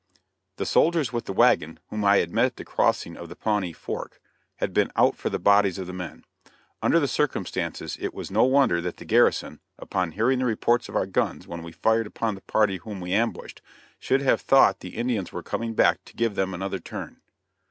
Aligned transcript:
The 0.55 0.65
soldiers 0.65 1.13
with 1.13 1.25
the 1.25 1.31
wagon 1.31 1.79
whom 1.91 2.03
I 2.03 2.17
had 2.17 2.31
met 2.33 2.45
at 2.45 2.55
the 2.55 2.65
crossing 2.65 3.15
of 3.15 3.29
the 3.29 3.35
Pawnee 3.35 3.71
Fork 3.71 4.19
had 4.55 4.73
been 4.73 4.91
out 4.95 5.15
for 5.15 5.29
the 5.29 5.37
bodies 5.37 5.77
of 5.77 5.85
the 5.85 5.93
men. 5.93 6.25
Under 6.81 6.99
the 6.99 7.07
circumstances 7.07 7.99
it 8.01 8.11
was 8.11 8.31
no 8.31 8.43
wonder 8.43 8.81
that 8.81 8.97
the 8.97 9.05
garrison, 9.05 9.59
upon 9.77 10.13
hearing 10.13 10.39
the 10.39 10.45
reports 10.45 10.89
of 10.89 10.95
our 10.95 11.05
guns 11.05 11.45
when 11.47 11.61
we 11.61 11.71
fired 11.71 12.07
upon 12.07 12.33
the 12.33 12.41
party 12.41 12.77
whom 12.77 12.99
we 12.99 13.13
ambushed, 13.13 13.61
should 13.99 14.21
have 14.23 14.41
thought 14.41 14.79
the 14.79 14.97
Indians 14.97 15.31
were 15.31 15.43
coming 15.43 15.75
back 15.75 16.03
to 16.05 16.15
give 16.15 16.33
them 16.33 16.55
another 16.55 16.79
"turn." 16.79 17.21